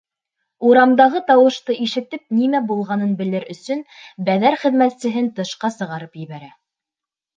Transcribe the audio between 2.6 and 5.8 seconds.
булғанын белер өсөн, Бәҙәр хеҙмәтсеһен тышҡа